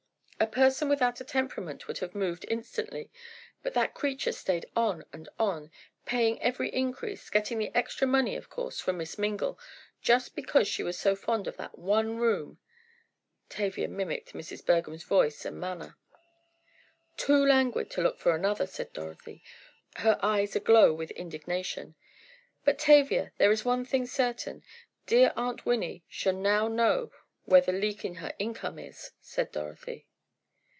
"A 0.41 0.47
person 0.47 0.89
without 0.89 1.21
a 1.21 1.23
temperament 1.23 1.87
would 1.87 1.99
have 1.99 2.15
moved 2.15 2.47
instantly, 2.49 3.11
but 3.61 3.75
that 3.75 3.93
creature 3.93 4.31
stayed 4.31 4.65
on 4.75 5.05
and 5.13 5.29
on, 5.37 5.69
paying 6.07 6.41
every 6.41 6.69
increase, 6.73 7.29
getting 7.29 7.59
the 7.59 7.69
extra 7.77 8.07
money 8.07 8.35
of 8.35 8.49
course 8.49 8.79
from 8.79 8.97
Miss 8.97 9.19
Mingle, 9.19 9.59
just 10.01 10.35
because 10.35 10.67
she 10.67 10.81
was 10.81 10.97
so 10.97 11.15
fond 11.15 11.45
of 11.45 11.57
that 11.57 11.77
one 11.77 12.17
room!" 12.17 12.57
Tavia 13.49 13.87
mimicked 13.87 14.33
Mrs. 14.33 14.65
Bergham's 14.65 15.03
voice 15.03 15.45
and 15.45 15.59
manner. 15.59 15.95
"Too 17.17 17.45
languid 17.45 17.91
to 17.91 18.01
look 18.01 18.17
for 18.17 18.33
another," 18.33 18.65
said 18.65 18.91
Dorothy, 18.93 19.43
her 19.97 20.17
eyes 20.23 20.55
aglow 20.55 20.91
with 20.91 21.11
indignation. 21.11 21.93
"But, 22.65 22.79
Tavia, 22.79 23.31
there 23.37 23.51
is 23.51 23.63
one 23.63 23.85
thing 23.85 24.07
certain. 24.07 24.63
Dear 25.05 25.33
Aunt 25.35 25.67
Winnie 25.67 26.03
shall 26.09 26.33
now 26.33 26.67
know 26.67 27.11
where 27.45 27.61
the 27.61 27.71
leak 27.71 28.03
in 28.03 28.15
her 28.15 28.33
income 28.39 28.79
is," 28.79 29.11
said 29.21 29.51
Dorothy. 29.51 30.07